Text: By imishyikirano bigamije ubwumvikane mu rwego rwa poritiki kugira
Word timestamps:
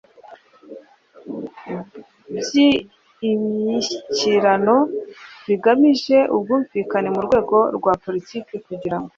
By 2.33 2.51
imishyikirano 3.29 4.75
bigamije 5.47 6.17
ubwumvikane 6.35 7.07
mu 7.15 7.21
rwego 7.27 7.57
rwa 7.77 7.93
poritiki 8.03 8.55
kugira 8.65 8.97